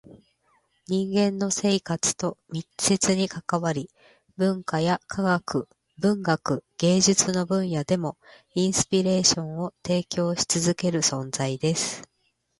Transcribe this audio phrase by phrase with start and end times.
[0.87, 3.91] 人間の生活と密接に関わり、
[4.35, 8.17] 文化や科学、文学、芸術の分野でも
[8.55, 12.01] インスピレーションを提供し続ける存在です。